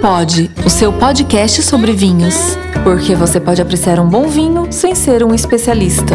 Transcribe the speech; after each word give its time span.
Pode, 0.00 0.48
o 0.64 0.70
seu 0.70 0.92
podcast 0.92 1.60
sobre 1.60 1.92
vinhos. 1.92 2.36
Porque 2.84 3.16
você 3.16 3.40
pode 3.40 3.60
apreciar 3.60 3.98
um 3.98 4.08
bom 4.08 4.28
vinho 4.28 4.68
sem 4.70 4.94
ser 4.94 5.24
um 5.24 5.34
especialista. 5.34 6.14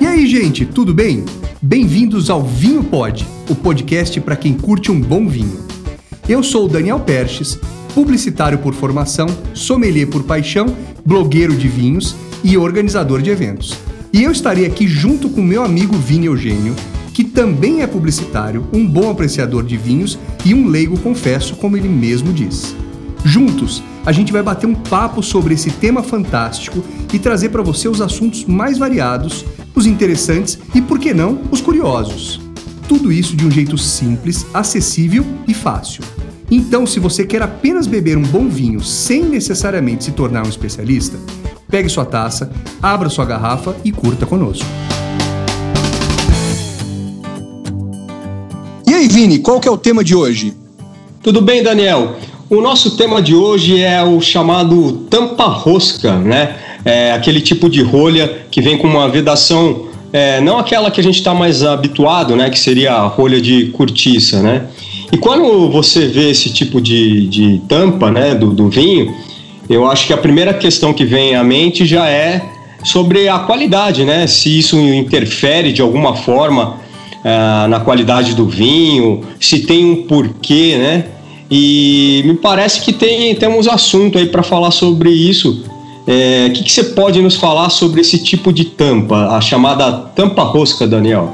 E 0.00 0.06
aí, 0.06 0.26
gente, 0.26 0.66
tudo 0.66 0.92
bem? 0.92 1.24
Bem-vindos 1.62 2.30
ao 2.30 2.42
Vinho 2.42 2.82
Pod, 2.82 3.24
o 3.48 3.54
podcast 3.54 4.20
para 4.20 4.34
quem 4.34 4.54
curte 4.54 4.90
um 4.90 5.00
bom 5.00 5.28
vinho. 5.28 5.64
Eu 6.28 6.42
sou 6.42 6.64
o 6.64 6.68
Daniel 6.68 6.98
Perches, 6.98 7.60
publicitário 7.94 8.58
por 8.58 8.74
formação, 8.74 9.28
sommelier 9.54 10.08
por 10.08 10.24
paixão, 10.24 10.76
blogueiro 11.06 11.54
de 11.54 11.68
vinhos 11.68 12.16
e 12.42 12.58
organizador 12.58 13.22
de 13.22 13.30
eventos. 13.30 13.78
E 14.12 14.24
eu 14.24 14.32
estarei 14.32 14.66
aqui 14.66 14.88
junto 14.88 15.28
com 15.28 15.40
meu 15.40 15.62
amigo 15.62 15.94
Vini 15.94 16.26
Eugênio, 16.26 16.74
que 17.20 17.24
também 17.24 17.82
é 17.82 17.86
publicitário, 17.86 18.66
um 18.72 18.86
bom 18.86 19.10
apreciador 19.10 19.62
de 19.62 19.76
vinhos 19.76 20.18
e 20.42 20.54
um 20.54 20.68
leigo, 20.68 20.98
confesso, 21.00 21.54
como 21.54 21.76
ele 21.76 21.86
mesmo 21.86 22.32
diz. 22.32 22.74
Juntos, 23.22 23.82
a 24.06 24.10
gente 24.10 24.32
vai 24.32 24.42
bater 24.42 24.66
um 24.66 24.74
papo 24.74 25.22
sobre 25.22 25.52
esse 25.52 25.70
tema 25.70 26.02
fantástico 26.02 26.82
e 27.12 27.18
trazer 27.18 27.50
para 27.50 27.60
você 27.60 27.88
os 27.88 28.00
assuntos 28.00 28.46
mais 28.46 28.78
variados, 28.78 29.44
os 29.74 29.84
interessantes 29.84 30.58
e, 30.74 30.80
por 30.80 30.98
que 30.98 31.12
não, 31.12 31.42
os 31.50 31.60
curiosos. 31.60 32.40
Tudo 32.88 33.12
isso 33.12 33.36
de 33.36 33.44
um 33.44 33.50
jeito 33.50 33.76
simples, 33.76 34.46
acessível 34.54 35.22
e 35.46 35.52
fácil. 35.52 36.02
Então, 36.50 36.86
se 36.86 36.98
você 36.98 37.26
quer 37.26 37.42
apenas 37.42 37.86
beber 37.86 38.16
um 38.16 38.22
bom 38.22 38.48
vinho 38.48 38.82
sem 38.82 39.22
necessariamente 39.24 40.04
se 40.04 40.12
tornar 40.12 40.46
um 40.46 40.48
especialista, 40.48 41.18
pegue 41.68 41.90
sua 41.90 42.06
taça, 42.06 42.50
abra 42.80 43.10
sua 43.10 43.26
garrafa 43.26 43.76
e 43.84 43.92
curta 43.92 44.24
conosco. 44.24 44.64
Aí, 49.00 49.08
Vini, 49.08 49.38
qual 49.38 49.58
que 49.58 49.66
é 49.66 49.70
o 49.70 49.78
tema 49.78 50.04
de 50.04 50.14
hoje? 50.14 50.52
Tudo 51.22 51.40
bem, 51.40 51.62
Daniel? 51.62 52.16
O 52.50 52.60
nosso 52.60 52.98
tema 52.98 53.22
de 53.22 53.34
hoje 53.34 53.80
é 53.80 54.04
o 54.04 54.20
chamado 54.20 55.06
tampa-rosca, 55.08 56.18
né? 56.18 56.54
É 56.84 57.12
aquele 57.12 57.40
tipo 57.40 57.70
de 57.70 57.82
rolha 57.82 58.42
que 58.50 58.60
vem 58.60 58.76
com 58.76 58.86
uma 58.86 59.08
vedação, 59.08 59.86
é, 60.12 60.38
não 60.42 60.58
aquela 60.58 60.90
que 60.90 61.00
a 61.00 61.02
gente 61.02 61.14
está 61.14 61.32
mais 61.32 61.62
habituado, 61.62 62.36
né? 62.36 62.50
Que 62.50 62.58
seria 62.58 62.92
a 62.92 63.06
rolha 63.06 63.40
de 63.40 63.68
cortiça, 63.68 64.42
né? 64.42 64.66
E 65.10 65.16
quando 65.16 65.70
você 65.70 66.06
vê 66.06 66.28
esse 66.28 66.52
tipo 66.52 66.78
de, 66.78 67.26
de 67.26 67.62
tampa, 67.66 68.10
né, 68.10 68.34
do, 68.34 68.50
do 68.50 68.68
vinho, 68.68 69.14
eu 69.66 69.90
acho 69.90 70.06
que 70.06 70.12
a 70.12 70.18
primeira 70.18 70.52
questão 70.52 70.92
que 70.92 71.06
vem 71.06 71.34
à 71.34 71.42
mente 71.42 71.86
já 71.86 72.06
é 72.06 72.42
sobre 72.84 73.30
a 73.30 73.38
qualidade, 73.38 74.04
né? 74.04 74.26
Se 74.26 74.58
isso 74.58 74.78
interfere 74.78 75.72
de 75.72 75.80
alguma 75.80 76.14
forma 76.16 76.89
uh, 77.24 77.68
na 77.68 77.80
qualidade 77.80 78.34
do 78.34 78.46
vinho, 78.46 79.22
se 79.40 79.60
tem 79.60 79.84
um 79.84 80.02
porquê, 80.04 80.76
né? 80.78 81.06
E 81.50 82.22
me 82.24 82.34
parece 82.34 82.80
que 82.80 82.92
tem, 82.92 83.34
temos 83.34 83.66
assunto 83.66 84.18
aí 84.18 84.26
para 84.26 84.42
falar 84.42 84.70
sobre 84.70 85.10
isso. 85.10 85.64
O 86.06 86.10
é, 86.10 86.50
que, 86.50 86.62
que 86.62 86.72
você 86.72 86.84
pode 86.84 87.20
nos 87.20 87.36
falar 87.36 87.70
sobre 87.70 88.00
esse 88.00 88.18
tipo 88.18 88.52
de 88.52 88.64
tampa, 88.64 89.36
a 89.36 89.40
chamada 89.40 89.92
tampa 90.14 90.42
rosca, 90.42 90.86
Daniel? 90.86 91.32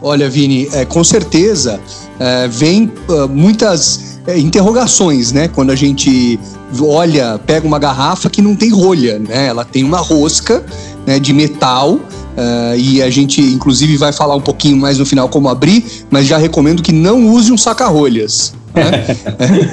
Olha, 0.00 0.28
Vini, 0.28 0.68
é, 0.72 0.84
com 0.84 1.02
certeza 1.02 1.80
é, 2.18 2.48
vem 2.48 2.90
uh, 3.08 3.28
muitas 3.28 4.20
é, 4.26 4.38
interrogações, 4.38 5.32
né? 5.32 5.48
Quando 5.48 5.70
a 5.70 5.76
gente 5.76 6.38
olha, 6.80 7.38
pega 7.46 7.66
uma 7.66 7.78
garrafa 7.78 8.28
que 8.28 8.42
não 8.42 8.54
tem 8.54 8.70
rolha, 8.70 9.18
né? 9.18 9.46
Ela 9.46 9.64
tem 9.64 9.82
uma 9.82 9.98
rosca 9.98 10.64
né, 11.06 11.18
de 11.18 11.32
metal 11.32 11.98
uh, 12.38 12.78
e 12.78 13.02
a 13.02 13.10
gente, 13.10 13.40
inclusive, 13.40 13.96
vai 13.96 14.12
falar 14.12 14.36
um 14.36 14.40
pouquinho 14.40 14.76
mais 14.76 14.98
no 14.98 15.04
final 15.04 15.28
como 15.28 15.48
abrir, 15.48 15.84
mas 16.10 16.26
já 16.26 16.38
recomendo 16.38 16.82
que 16.82 16.92
não 16.92 17.28
use 17.28 17.52
um 17.52 17.58
saca-rolhas. 17.58 18.54
Né? 18.74 19.04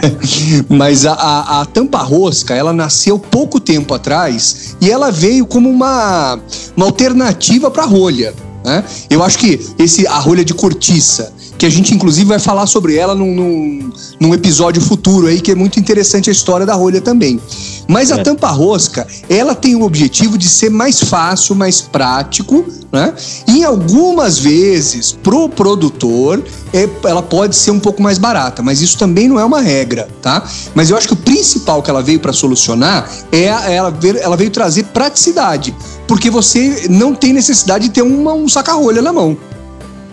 mas 0.68 1.06
a, 1.06 1.14
a, 1.14 1.62
a, 1.62 1.66
tampa 1.66 2.00
rosca, 2.00 2.56
ela 2.56 2.74
nasceu 2.74 3.20
pouco 3.20 3.60
tempo 3.60 3.94
atrás 3.94 4.76
e 4.82 4.90
ela 4.90 5.12
veio 5.12 5.46
como 5.46 5.70
uma, 5.70 6.40
uma 6.76 6.86
alternativa 6.86 7.70
para 7.70 7.84
a 7.84 7.86
rolha. 7.86 8.34
Né? 8.64 8.84
Eu 9.10 9.24
acho 9.24 9.38
que 9.38 9.60
esse 9.78 10.08
a 10.08 10.18
rolha 10.18 10.44
de 10.44 10.54
cortiça, 10.54 11.32
que 11.58 11.66
a 11.66 11.70
gente 11.70 11.94
inclusive 11.94 12.26
vai 12.26 12.40
falar 12.40 12.68
sobre 12.68 12.96
ela 12.96 13.16
num, 13.16 13.34
num, 13.34 13.92
num, 14.20 14.34
episódio 14.34 14.82
futuro 14.82 15.28
aí, 15.28 15.40
que 15.40 15.52
é 15.52 15.56
muito 15.56 15.80
interessante 15.80 16.30
a 16.30 16.34
história 16.34 16.66
da 16.66 16.74
rolha 16.74 17.02
também. 17.02 17.40
Mas 17.88 18.12
a 18.12 18.18
é. 18.18 18.24
tampa 18.24 18.50
rosca, 18.50 19.06
ela 19.30 19.54
tem 19.54 19.76
o 19.76 19.84
objetivo 19.84 20.38
de 20.38 20.50
ser 20.50 20.70
mais 20.70 21.00
fácil, 21.00 21.56
mais 21.56 21.82
prático, 21.82 22.66
né? 22.92 23.14
E 23.48 23.64
algumas 23.64 24.40
vezes, 24.40 25.12
pro 25.12 25.48
produtor, 25.48 26.44
é, 26.74 26.90
ela 27.04 27.22
pode 27.22 27.56
ser 27.56 27.72
um 27.72 27.80
pouco 27.80 28.02
mais 28.02 28.18
barata, 28.18 28.62
mas 28.64 28.82
isso 28.82 28.98
também 28.98 29.28
não 29.28 29.40
é 29.40 29.46
uma 29.46 29.62
regra, 29.62 30.08
tá? 30.22 30.44
Mas 30.74 30.90
eu 30.90 30.98
acho 30.98 31.08
que 31.08 31.14
o 31.14 31.18
principal 31.18 31.82
que 31.82 31.90
ela 31.90 32.02
veio 32.02 32.20
para 32.20 32.34
solucionar 32.34 33.10
é 33.32 33.46
ela, 33.46 33.94
ela 34.22 34.36
veio 34.36 34.50
trazer 34.50 34.86
praticidade, 34.86 35.76
porque 36.08 36.30
você 36.30 36.88
não 36.90 37.14
tem 37.14 37.34
necessidade 37.34 37.88
de 37.88 37.94
ter 37.94 38.02
uma, 38.02 38.34
um 38.34 38.50
saca-rolha 38.50 39.02
na 39.02 39.14
mão. 39.14 39.38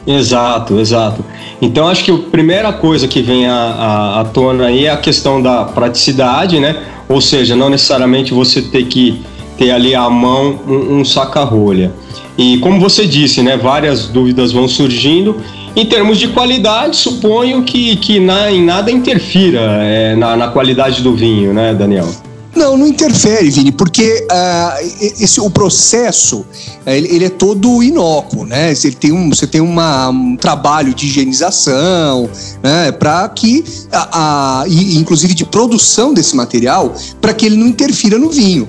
Exato, 0.07 0.81
exato. 0.81 1.25
Então 1.61 1.87
acho 1.87 2.05
que 2.05 2.11
a 2.11 2.19
primeira 2.19 2.73
coisa 2.73 3.07
que 3.07 3.23
vem 3.23 3.47
à, 3.47 4.27
tona 4.33 4.67
aí 4.67 4.87
é 4.87 4.91
a 4.91 4.97
questão 4.97 5.41
da 5.41 5.65
praticidade, 5.65 6.59
né? 6.59 6.77
Ou 7.09 7.21
seja, 7.21 7.55
não 7.55 7.71
necessariamente 7.71 8.33
você 8.33 8.63
ter 8.63 8.87
que 8.87 9.23
ter 9.57 9.71
ali 9.71 9.95
à 9.95 10.09
mão 10.11 10.59
um, 10.67 11.01
um 11.01 11.05
saca-rolha. 11.05 11.93
E 12.37 12.59
como 12.59 12.81
você 12.81 13.07
disse, 13.07 13.43
né, 13.43 13.57
várias 13.57 14.09
dúvidas 14.09 14.51
vão 14.53 14.67
surgindo. 14.67 15.37
Em 15.77 15.87
termos 15.87 16.19
de 16.19 16.29
qualidade, 16.29 16.97
suponho 16.97 17.63
que, 17.63 17.97
que 17.97 18.19
na, 18.19 18.51
em 18.51 18.63
nada 18.63 18.91
interfira 18.91 19.61
é, 19.61 20.15
na, 20.17 20.37
na 20.37 20.49
qualidade 20.49 21.03
do 21.03 21.15
vinho, 21.15 21.55
né, 21.55 21.73
Daniel? 21.73 22.09
Não, 22.55 22.77
não 22.77 22.87
interfere, 22.87 23.51
Vini, 23.51 23.73
porque 23.73 24.27
uh, 24.31 24.85
esse, 25.01 25.41
o 25.41 25.51
processo 25.51 26.45
ele, 26.85 27.09
ele, 27.09 27.25
é 27.25 27.31
todo 27.31 27.83
inócuo, 27.83 28.45
né? 28.45 28.75
Você 28.75 28.91
tem 28.91 29.11
um, 29.11 29.31
você 29.31 29.47
tem 29.47 29.61
uma, 29.61 30.11
um 30.11 30.37
trabalho 30.37 30.93
de 30.95 31.07
higienização, 31.07 32.29
né? 32.63 32.93
Para 32.93 33.29
que, 33.31 33.65
a, 33.91 34.63
a, 34.63 34.69
inclusive 34.69 35.33
de 35.35 35.47
produção 35.47 36.13
desse 36.13 36.37
material, 36.37 36.95
para 37.21 37.33
que 37.33 37.47
ele 37.47 37.57
não 37.57 37.67
interfira 37.67 38.19
no 38.19 38.31
vinho. 38.31 38.69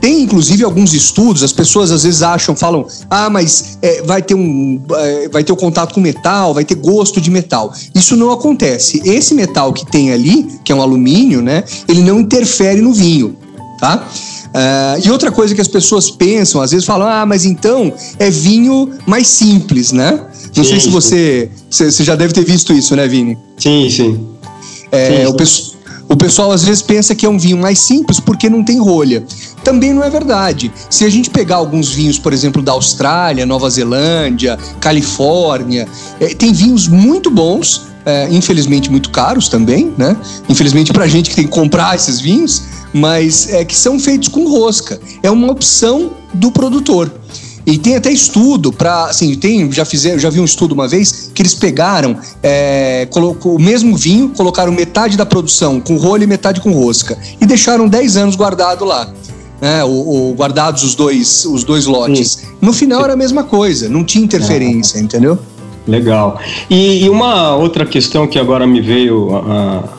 Tem 0.00 0.22
inclusive 0.22 0.64
alguns 0.64 0.92
estudos, 0.92 1.42
as 1.42 1.52
pessoas 1.52 1.90
às 1.90 2.04
vezes 2.04 2.22
acham, 2.22 2.54
falam, 2.54 2.86
ah, 3.10 3.30
mas 3.30 3.78
é, 3.82 4.02
vai 4.02 4.22
ter 4.22 4.34
um, 4.34 4.80
é, 4.90 5.28
vai 5.28 5.42
ter 5.42 5.52
o 5.52 5.54
um 5.54 5.58
contato 5.58 5.94
com 5.94 6.00
metal, 6.00 6.54
vai 6.54 6.64
ter 6.64 6.74
gosto 6.74 7.20
de 7.20 7.30
metal. 7.30 7.72
Isso 7.94 8.16
não 8.16 8.30
acontece. 8.30 9.00
Esse 9.04 9.34
metal 9.34 9.72
que 9.72 9.86
tem 9.86 10.12
ali, 10.12 10.48
que 10.64 10.72
é 10.72 10.74
um 10.74 10.82
alumínio, 10.82 11.42
né, 11.42 11.64
ele 11.88 12.02
não 12.02 12.20
interfere 12.20 12.80
no 12.80 12.92
vinho, 12.92 13.36
tá? 13.80 14.06
Uh, 14.56 15.06
e 15.06 15.10
outra 15.10 15.30
coisa 15.30 15.54
que 15.54 15.60
as 15.60 15.68
pessoas 15.68 16.10
pensam, 16.10 16.62
às 16.62 16.70
vezes 16.70 16.86
falam, 16.86 17.06
ah, 17.06 17.26
mas 17.26 17.44
então 17.44 17.92
é 18.18 18.30
vinho 18.30 18.90
mais 19.06 19.28
simples, 19.28 19.92
né? 19.92 20.18
Não 20.56 20.64
sim, 20.64 20.70
sei 20.70 20.80
se 20.80 20.88
você, 20.88 21.50
você 21.70 22.02
já 22.02 22.16
deve 22.16 22.32
ter 22.32 22.42
visto 22.42 22.72
isso, 22.72 22.96
né, 22.96 23.06
Vini? 23.06 23.36
Sim, 23.58 23.90
sim. 23.90 24.26
É, 24.90 25.26
sim, 25.26 25.44
sim. 25.44 25.72
O, 26.08 26.14
o 26.14 26.16
pessoal 26.16 26.52
às 26.52 26.64
vezes 26.64 26.80
pensa 26.80 27.14
que 27.14 27.26
é 27.26 27.28
um 27.28 27.38
vinho 27.38 27.58
mais 27.58 27.78
simples 27.80 28.18
porque 28.18 28.48
não 28.48 28.64
tem 28.64 28.78
rolha. 28.78 29.22
Também 29.66 29.92
não 29.92 30.04
é 30.04 30.08
verdade. 30.08 30.72
Se 30.88 31.04
a 31.04 31.08
gente 31.08 31.28
pegar 31.28 31.56
alguns 31.56 31.92
vinhos, 31.92 32.20
por 32.20 32.32
exemplo, 32.32 32.62
da 32.62 32.70
Austrália, 32.70 33.44
Nova 33.44 33.68
Zelândia, 33.68 34.56
Califórnia, 34.78 35.88
é, 36.20 36.26
tem 36.36 36.52
vinhos 36.52 36.86
muito 36.86 37.32
bons, 37.32 37.88
é, 38.04 38.28
infelizmente 38.30 38.88
muito 38.88 39.10
caros 39.10 39.48
também, 39.48 39.92
né? 39.98 40.16
Infelizmente 40.48 40.92
pra 40.92 41.08
gente 41.08 41.30
que 41.30 41.34
tem 41.34 41.46
que 41.46 41.50
comprar 41.50 41.96
esses 41.96 42.20
vinhos, 42.20 42.62
mas 42.92 43.52
é 43.52 43.64
que 43.64 43.74
são 43.74 43.98
feitos 43.98 44.28
com 44.28 44.48
rosca. 44.48 45.00
É 45.20 45.32
uma 45.32 45.50
opção 45.50 46.12
do 46.32 46.52
produtor. 46.52 47.12
E 47.66 47.76
tem 47.76 47.96
até 47.96 48.12
estudo 48.12 48.72
para, 48.72 49.06
assim, 49.06 49.34
tem, 49.34 49.72
já 49.72 49.84
fizeram, 49.84 50.20
já 50.20 50.30
vi 50.30 50.38
um 50.38 50.44
estudo 50.44 50.76
uma 50.76 50.86
vez 50.86 51.32
que 51.34 51.42
eles 51.42 51.54
pegaram, 51.54 52.16
é, 52.40 53.08
colocou 53.10 53.56
o 53.56 53.60
mesmo 53.60 53.96
vinho, 53.96 54.28
colocaram 54.28 54.70
metade 54.70 55.16
da 55.16 55.26
produção 55.26 55.80
com 55.80 55.96
rolho 55.96 56.22
e 56.22 56.26
metade 56.28 56.60
com 56.60 56.70
rosca 56.70 57.18
e 57.40 57.44
deixaram 57.44 57.88
10 57.88 58.16
anos 58.16 58.36
guardado 58.36 58.84
lá. 58.84 59.12
Né, 59.60 59.82
o, 59.84 59.88
o, 59.88 60.34
guardados 60.34 60.82
os 60.82 60.94
dois, 60.94 61.44
os 61.46 61.64
dois 61.64 61.86
lotes. 61.86 62.32
Sim. 62.32 62.46
No 62.60 62.72
final 62.72 63.02
era 63.02 63.14
a 63.14 63.16
mesma 63.16 63.44
coisa, 63.44 63.88
não 63.88 64.04
tinha 64.04 64.24
interferência, 64.24 64.98
entendeu? 64.98 65.38
Legal. 65.86 66.40
E, 66.68 67.04
e, 67.04 67.08
uma 67.08 67.54
outra 67.54 67.86
questão 67.86 68.26
que 68.26 68.38
agora 68.38 68.66
me 68.66 68.80
veio 68.80 69.30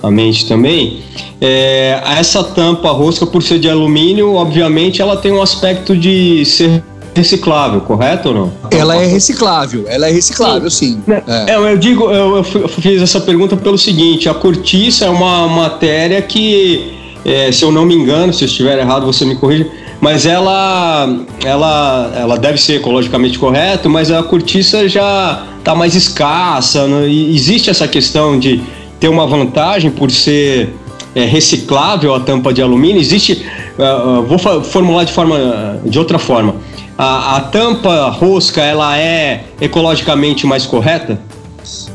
à 0.04 0.12
mente 0.12 0.46
também 0.46 1.02
é 1.40 2.02
essa 2.18 2.44
tampa 2.44 2.92
rosca, 2.92 3.26
por 3.26 3.42
ser 3.42 3.58
de 3.60 3.70
alumínio, 3.70 4.34
obviamente 4.34 5.02
ela 5.02 5.16
tem 5.16 5.32
um 5.32 5.42
aspecto 5.42 5.96
de 5.96 6.44
ser 6.46 6.84
reciclável, 7.16 7.82
correto 7.82 8.30
ou 8.30 8.36
não? 8.36 8.54
Ela 8.70 8.96
é 8.96 9.06
reciclável, 9.06 9.86
ela 9.88 10.08
é 10.08 10.12
reciclável, 10.12 10.70
sim. 10.70 11.02
sim. 11.06 11.14
É. 11.28 11.52
é. 11.52 11.56
eu 11.56 11.78
digo, 11.78 12.12
eu, 12.12 12.38
eu, 12.38 12.44
fiz 12.44 13.02
essa 13.02 13.20
pergunta 13.20 13.58
pelo 13.58 13.78
seguinte: 13.78 14.30
a 14.30 14.34
cortiça 14.34 15.06
é 15.06 15.10
uma 15.10 15.48
matéria 15.48 16.22
que, 16.22 16.94
é, 17.26 17.52
se 17.52 17.64
eu 17.64 17.72
não 17.72 17.86
me 17.86 17.96
engano, 17.96 18.34
se 18.34 18.44
eu 18.44 18.48
estiver 18.48 18.78
errado, 18.80 19.06
você 19.06 19.26
me 19.26 19.36
corrija, 19.36 19.68
mas 20.00 20.26
ela, 20.26 21.20
ela, 21.44 22.12
ela 22.16 22.38
deve 22.38 22.58
ser 22.58 22.76
ecologicamente 22.76 23.40
correta, 23.40 23.90
mas 23.90 24.12
a 24.12 24.22
cortiça 24.22 24.88
já 24.88 25.44
tá 25.64 25.74
mais 25.74 25.96
escassa. 25.96 26.88
Né? 26.88 27.10
Existe 27.10 27.70
essa 27.70 27.88
questão 27.88 28.40
de 28.40 28.62
ter 29.00 29.08
uma 29.10 29.26
vantagem 29.26 29.90
por 29.90 30.12
ser 30.12 30.74
é, 31.16 31.26
reciclável 31.26 32.14
a 32.14 32.20
tampa 32.20 32.54
de 32.54 32.62
alumínio? 32.62 33.02
Existe, 33.02 33.46
uh, 33.78 34.22
vou 34.24 34.38
formular 34.64 35.04
de 35.04 35.12
forma 35.12 35.80
de 35.84 35.98
outra 35.98 36.20
forma. 36.20 36.56
A, 36.98 37.38
a 37.38 37.42
tampa 37.42 38.10
rosca 38.10 38.62
ela 38.62 38.98
é 38.98 39.44
ecologicamente 39.60 40.48
mais 40.48 40.66
correta? 40.66 41.20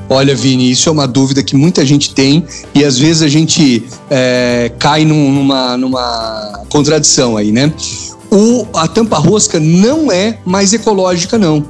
Olha, 0.09 0.35
Vini, 0.35 0.71
isso 0.71 0.89
é 0.89 0.93
uma 0.93 1.07
dúvida 1.07 1.43
que 1.43 1.57
muita 1.57 1.85
gente 1.87 2.15
tem 2.15 2.45
e 2.75 2.85
às 2.85 2.99
vezes 2.99 3.23
a 3.23 3.29
gente 3.29 3.85
é, 4.11 4.71
cai 4.79 5.05
num, 5.05 5.33
numa, 5.33 5.77
numa 5.77 6.65
contradição 6.69 7.37
aí, 7.37 7.51
né? 7.51 7.73
O, 8.31 8.67
a 8.75 8.89
tampa 8.89 9.19
rosca 9.19 9.61
não 9.61 10.11
é 10.11 10.39
mais 10.45 10.73
ecológica, 10.73 11.39
não. 11.39 11.65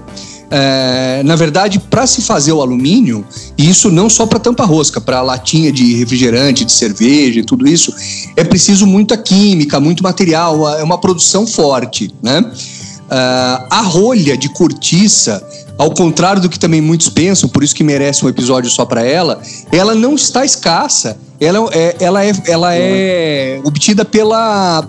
É, 0.54 1.22
na 1.24 1.34
verdade, 1.34 1.78
para 1.78 2.06
se 2.06 2.20
fazer 2.20 2.52
o 2.52 2.60
alumínio, 2.60 3.24
e 3.56 3.70
isso 3.70 3.90
não 3.90 4.10
só 4.10 4.26
para 4.26 4.38
tampa 4.38 4.66
rosca, 4.66 5.00
para 5.00 5.22
latinha 5.22 5.72
de 5.72 5.94
refrigerante, 5.94 6.62
de 6.62 6.72
cerveja 6.72 7.40
e 7.40 7.42
tudo 7.42 7.66
isso, 7.66 7.90
é 8.36 8.44
preciso 8.44 8.86
muita 8.86 9.16
química, 9.16 9.80
muito 9.80 10.02
material, 10.02 10.78
é 10.78 10.82
uma 10.82 10.98
produção 10.98 11.46
forte, 11.46 12.12
né? 12.22 12.40
Uh, 12.40 13.66
a 13.70 13.80
rolha 13.80 14.36
de 14.36 14.50
cortiça, 14.50 15.42
ao 15.78 15.92
contrário 15.92 16.40
do 16.40 16.48
que 16.48 16.58
também 16.58 16.80
muitos 16.80 17.08
pensam, 17.08 17.48
por 17.48 17.62
isso 17.62 17.74
que 17.74 17.82
merece 17.82 18.24
um 18.24 18.28
episódio 18.28 18.70
só 18.70 18.84
para 18.84 19.02
ela, 19.02 19.40
ela 19.70 19.94
não 19.94 20.14
está 20.14 20.44
escassa. 20.44 21.16
Ela 21.40 21.68
é, 21.72 21.96
ela 21.98 22.24
é, 22.24 22.32
ela 22.46 22.74
é 22.74 23.60
obtida 23.64 24.04
pela, 24.04 24.86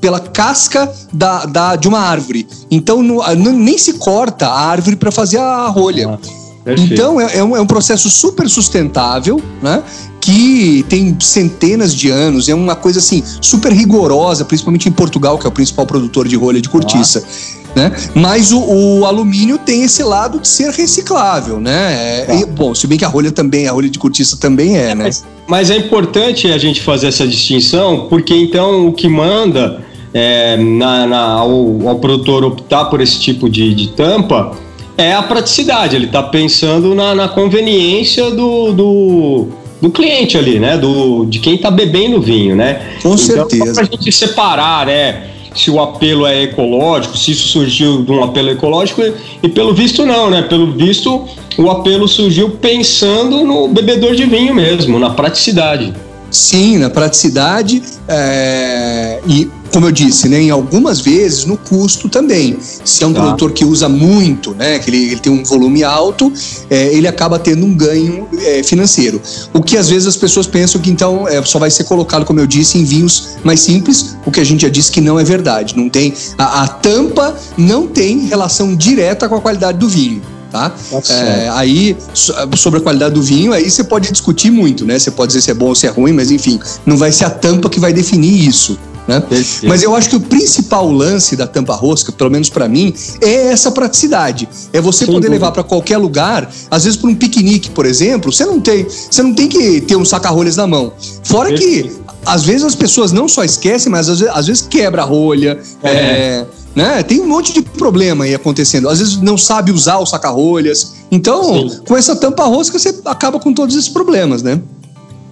pela 0.00 0.20
casca 0.20 0.90
da, 1.12 1.44
da, 1.44 1.76
de 1.76 1.88
uma 1.88 1.98
árvore. 1.98 2.46
Então 2.70 3.02
não, 3.02 3.20
nem 3.36 3.76
se 3.76 3.94
corta 3.94 4.46
a 4.46 4.60
árvore 4.60 4.96
para 4.96 5.10
fazer 5.10 5.38
a 5.38 5.66
rolha. 5.66 6.08
Ah, 6.08 6.74
então 6.76 7.20
é, 7.20 7.38
é, 7.38 7.44
um, 7.44 7.56
é 7.56 7.60
um 7.60 7.66
processo 7.66 8.08
super 8.10 8.48
sustentável, 8.48 9.42
né? 9.62 9.82
que 10.20 10.84
tem 10.88 11.16
centenas 11.20 11.94
de 11.94 12.10
anos, 12.10 12.48
é 12.48 12.54
uma 12.54 12.76
coisa 12.76 12.98
assim 12.98 13.22
super 13.40 13.72
rigorosa, 13.72 14.44
principalmente 14.44 14.88
em 14.88 14.92
Portugal, 14.92 15.38
que 15.38 15.46
é 15.46 15.48
o 15.48 15.52
principal 15.52 15.86
produtor 15.86 16.28
de 16.28 16.36
rolha 16.36 16.60
de 16.60 16.68
cortiça. 16.68 17.24
Ah. 17.24 17.57
Né? 17.78 17.92
Mas 18.14 18.50
o, 18.50 18.58
o, 18.60 19.06
alumínio 19.06 19.56
tem 19.56 19.84
esse 19.84 20.02
lado 20.02 20.40
de 20.40 20.48
ser 20.48 20.70
reciclável, 20.70 21.60
né? 21.60 22.24
É, 22.26 22.46
bom, 22.46 22.74
se 22.74 22.88
bem 22.88 22.98
que 22.98 23.04
a 23.04 23.08
rolha 23.08 23.30
também, 23.30 23.68
a 23.68 23.72
rolha 23.72 23.88
de 23.88 23.98
cortiça 23.98 24.36
também 24.36 24.76
é, 24.76 24.96
né? 24.96 25.04
Mas, 25.04 25.24
mas, 25.46 25.70
é 25.70 25.76
importante 25.76 26.50
a 26.50 26.58
gente 26.58 26.80
fazer 26.80 27.06
essa 27.06 27.26
distinção, 27.26 28.08
porque 28.08 28.34
então 28.34 28.88
o 28.88 28.92
que 28.92 29.08
manda 29.08 29.80
é, 30.12 30.56
na, 30.56 31.06
na, 31.06 31.24
ao, 31.24 31.88
ao, 31.88 31.98
produtor 32.00 32.44
optar 32.44 32.86
por 32.86 33.00
esse 33.00 33.20
tipo 33.20 33.48
de, 33.48 33.72
de 33.74 33.88
tampa 33.90 34.52
é 34.96 35.14
a 35.14 35.22
praticidade. 35.22 35.94
Ele 35.94 36.06
está 36.06 36.22
pensando 36.22 36.94
na, 36.94 37.14
na 37.14 37.28
conveniência 37.28 38.30
do, 38.32 38.72
do, 38.72 39.48
do, 39.80 39.90
cliente 39.90 40.36
ali, 40.36 40.58
né? 40.58 40.76
Do, 40.76 41.24
de 41.26 41.38
quem 41.38 41.54
está 41.54 41.70
bebendo 41.70 42.20
vinho, 42.20 42.56
né? 42.56 42.96
Com 43.02 43.14
então, 43.14 43.18
certeza. 43.18 43.74
Para 43.74 43.82
a 43.82 43.86
gente 43.86 44.10
separar, 44.10 44.86
né? 44.86 45.37
Se 45.54 45.70
o 45.70 45.80
apelo 45.80 46.26
é 46.26 46.42
ecológico, 46.42 47.16
se 47.16 47.32
isso 47.32 47.48
surgiu 47.48 48.02
de 48.02 48.10
um 48.10 48.22
apelo 48.22 48.50
ecológico, 48.50 49.02
e 49.42 49.48
pelo 49.48 49.74
visto 49.74 50.04
não, 50.04 50.30
né? 50.30 50.42
Pelo 50.42 50.72
visto, 50.72 51.26
o 51.56 51.70
apelo 51.70 52.06
surgiu 52.06 52.50
pensando 52.50 53.44
no 53.44 53.68
bebedor 53.68 54.14
de 54.14 54.24
vinho 54.24 54.54
mesmo, 54.54 54.98
na 54.98 55.10
praticidade. 55.10 55.92
Sim, 56.30 56.78
na 56.78 56.90
praticidade 56.90 57.82
é, 58.06 59.20
e 59.26 59.50
como 59.72 59.86
eu 59.86 59.92
disse, 59.92 60.28
né, 60.28 60.40
em 60.40 60.50
algumas 60.50 61.00
vezes 61.00 61.44
no 61.44 61.56
custo 61.56 62.08
também. 62.08 62.56
Se 62.60 63.04
é 63.04 63.06
um 63.06 63.12
tá. 63.12 63.20
produtor 63.20 63.52
que 63.52 63.64
usa 63.64 63.88
muito, 63.88 64.54
né, 64.54 64.78
que 64.78 64.90
ele, 64.90 65.12
ele 65.12 65.20
tem 65.20 65.32
um 65.32 65.44
volume 65.44 65.84
alto, 65.84 66.32
é, 66.70 66.92
ele 66.94 67.06
acaba 67.06 67.38
tendo 67.38 67.64
um 67.64 67.74
ganho 67.74 68.28
é, 68.40 68.62
financeiro. 68.62 69.20
O 69.52 69.62
que 69.62 69.76
às 69.76 69.88
vezes 69.88 70.06
as 70.06 70.16
pessoas 70.16 70.46
pensam 70.46 70.80
que 70.80 70.90
então 70.90 71.26
é, 71.28 71.42
só 71.44 71.58
vai 71.58 71.70
ser 71.70 71.84
colocado, 71.84 72.24
como 72.24 72.40
eu 72.40 72.46
disse, 72.46 72.78
em 72.78 72.84
vinhos 72.84 73.36
mais 73.44 73.60
simples, 73.60 74.16
o 74.24 74.30
que 74.30 74.40
a 74.40 74.44
gente 74.44 74.62
já 74.62 74.68
disse 74.68 74.90
que 74.90 75.00
não 75.00 75.18
é 75.18 75.24
verdade. 75.24 75.76
Não 75.76 75.88
tem 75.88 76.12
a, 76.36 76.64
a 76.64 76.68
tampa 76.68 77.36
não 77.56 77.86
tem 77.86 78.26
relação 78.26 78.74
direta 78.74 79.28
com 79.28 79.34
a 79.34 79.40
qualidade 79.40 79.78
do 79.78 79.88
vinho. 79.88 80.22
Tá? 80.50 80.70
tá 80.70 81.14
é, 81.14 81.50
aí, 81.50 81.94
sobre 82.14 82.80
a 82.80 82.82
qualidade 82.82 83.14
do 83.14 83.22
vinho, 83.22 83.52
aí 83.52 83.70
você 83.70 83.84
pode 83.84 84.10
discutir 84.10 84.50
muito, 84.50 84.86
né? 84.86 84.98
Você 84.98 85.10
pode 85.10 85.28
dizer 85.28 85.42
se 85.42 85.50
é 85.50 85.54
bom 85.54 85.66
ou 85.66 85.74
se 85.74 85.86
é 85.86 85.90
ruim, 85.90 86.12
mas 86.12 86.30
enfim, 86.30 86.58
não 86.86 86.96
vai 86.96 87.12
ser 87.12 87.26
a 87.26 87.30
tampa 87.30 87.68
que 87.68 87.78
vai 87.78 87.92
definir 87.92 88.48
isso. 88.48 88.78
Né? 89.08 89.22
Mas 89.62 89.82
eu 89.82 89.96
acho 89.96 90.10
que 90.10 90.16
o 90.16 90.20
principal 90.20 90.90
lance 90.90 91.34
da 91.34 91.46
tampa 91.46 91.74
rosca, 91.74 92.12
pelo 92.12 92.30
menos 92.30 92.50
para 92.50 92.68
mim, 92.68 92.94
é 93.22 93.46
essa 93.46 93.70
praticidade. 93.70 94.46
É 94.70 94.82
você 94.82 95.06
Sim, 95.06 95.12
poder 95.12 95.30
levar 95.30 95.50
para 95.50 95.64
qualquer 95.64 95.96
lugar, 95.96 96.52
às 96.70 96.84
vezes 96.84 96.98
para 96.98 97.08
um 97.08 97.14
piquenique, 97.14 97.70
por 97.70 97.86
exemplo, 97.86 98.30
você 98.30 98.44
não 98.44 98.60
tem, 98.60 98.84
você 98.84 99.22
não 99.22 99.32
tem 99.32 99.48
que 99.48 99.80
ter 99.80 99.96
um 99.96 100.04
saca-rolhas 100.04 100.56
na 100.56 100.66
mão. 100.66 100.92
Fora 101.24 101.54
que 101.54 101.90
às 102.26 102.44
vezes 102.44 102.64
as 102.64 102.74
pessoas 102.74 103.10
não 103.10 103.26
só 103.26 103.42
esquecem, 103.42 103.90
mas 103.90 104.10
às 104.10 104.20
vezes, 104.20 104.34
às 104.36 104.46
vezes 104.46 104.66
quebra 104.68 105.00
a 105.00 105.04
rolha, 105.06 105.58
é. 105.82 105.90
É, 105.90 106.46
né? 106.74 107.02
Tem 107.02 107.18
um 107.18 107.26
monte 107.26 107.54
de 107.54 107.62
problema 107.62 108.26
aí 108.26 108.34
acontecendo. 108.34 108.90
Às 108.90 108.98
vezes 108.98 109.16
não 109.16 109.38
sabe 109.38 109.72
usar 109.72 109.96
o 109.96 110.04
saca-rolhas. 110.04 110.96
Então, 111.10 111.70
Sim. 111.70 111.80
com 111.86 111.96
essa 111.96 112.14
tampa 112.14 112.44
rosca, 112.44 112.78
você 112.78 112.94
acaba 113.06 113.40
com 113.40 113.54
todos 113.54 113.74
esses 113.74 113.88
problemas, 113.88 114.42
né? 114.42 114.60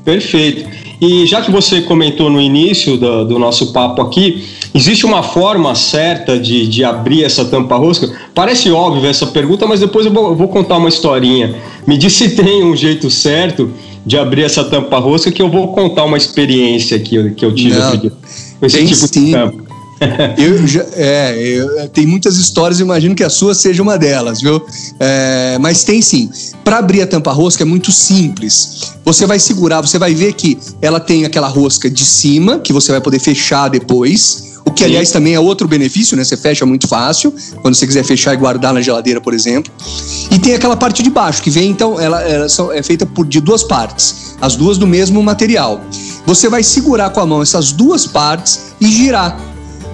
Perfeito. 0.03 0.86
E 1.01 1.27
já 1.27 1.43
que 1.43 1.51
você 1.51 1.83
comentou 1.83 2.31
no 2.31 2.41
início 2.41 2.97
do, 2.97 3.25
do, 3.25 3.39
nosso 3.39 3.73
papo 3.73 4.01
aqui, 4.01 4.45
existe 4.75 5.05
uma 5.05 5.23
forma 5.23 5.75
certa 5.75 6.39
de, 6.39 6.67
de 6.67 6.85
abrir 6.85 7.25
essa 7.25 7.45
tampa 7.45 7.77
rosca? 7.77 8.11
Parece 8.35 8.71
óbvio 8.71 9.09
essa 9.09 9.27
pergunta, 9.27 9.67
mas 9.67 9.81
depois 9.81 10.07
eu 10.07 10.13
vou, 10.13 10.29
eu 10.29 10.35
vou 10.35 10.49
contar 10.49 10.79
uma 10.79 10.89
historinha. 10.89 11.55
Me 11.87 11.99
diz 11.99 12.15
se 12.15 12.31
tem 12.31 12.65
um 12.65 12.75
jeito 12.75 13.11
certo 13.11 13.71
de 14.07 14.17
abrir 14.17 14.45
essa 14.45 14.65
tampa 14.65 14.99
rosca, 14.99 15.31
que 15.31 15.43
eu 15.43 15.51
vou 15.51 15.69
contar 15.69 16.05
uma 16.05 16.17
experiência 16.17 16.99
que, 16.99 17.31
que 17.31 17.45
eu 17.45 17.55
tive 17.55 17.77
Não, 17.79 17.99
com 17.99 18.67
esse 18.67 18.87
tipo 18.87 18.95
sim. 18.95 19.25
de 19.27 19.33
tampa. 19.33 19.66
eu 20.37 20.67
já, 20.67 20.85
é, 20.95 21.37
eu, 21.39 21.89
tem 21.89 22.07
muitas 22.07 22.37
histórias, 22.37 22.81
imagino 22.81 23.15
que 23.15 23.25
a 23.25 23.31
sua 23.31 23.55
seja 23.55 23.83
uma 23.83 23.97
delas, 23.97 24.41
viu? 24.41 24.61
É, 25.01 25.57
mas 25.61 25.85
tem 25.85 26.03
sim. 26.03 26.31
Para 26.63 26.79
abrir 26.79 27.03
a 27.03 27.07
tampa 27.07 27.33
rosca 27.33 27.63
é 27.63 27.67
muito 27.67 27.91
simples. 27.91 28.93
Você 29.05 29.27
vai 29.27 29.39
segurar, 29.39 29.81
você 29.81 29.99
vai 29.99 30.15
ver 30.15 30.35
que 30.35 30.59
ela 30.83 31.01
tem 31.01 31.25
aquela 31.25 31.49
rosca 31.49 31.89
de 31.89 32.05
cima, 32.05 32.59
que 32.59 32.73
você 32.73 32.93
vai 32.93 33.01
poder 33.01 33.19
fechar 33.19 33.69
depois. 33.69 34.57
O 34.65 34.73
que, 34.73 34.85
aliás, 34.85 35.13
também 35.13 35.33
é 35.33 35.41
outro 35.41 35.69
benefício, 35.69 36.17
né? 36.17 36.25
Você 36.25 36.37
fecha 36.37 36.67
muito 36.67 36.89
fácil, 36.89 37.33
quando 37.63 37.77
você 37.77 37.87
quiser 37.87 38.05
fechar 38.05 38.35
e 38.35 38.37
guardar 38.37 38.75
na 38.75 38.83
geladeira, 38.83 39.21
por 39.21 39.33
exemplo. 39.33 39.73
E 40.29 40.41
tem 40.41 40.55
aquela 40.55 40.77
parte 40.77 41.05
de 41.05 41.09
baixo, 41.09 41.41
que 41.41 41.51
vem, 41.51 41.71
então, 41.71 42.01
ela, 42.01 42.21
ela 42.21 42.47
é 42.75 42.83
feita 42.83 43.07
por, 43.07 43.25
de 43.25 43.41
duas 43.41 43.63
partes, 43.63 44.35
as 44.41 44.57
duas 44.57 44.77
do 44.77 44.87
mesmo 44.87 45.23
material. 45.23 45.81
Você 46.27 46.49
vai 46.49 46.65
segurar 46.65 47.11
com 47.11 47.21
a 47.21 47.27
mão 47.27 47.41
essas 47.41 47.71
duas 47.71 48.09
partes 48.09 48.75
e 48.81 48.89
girar 48.89 49.39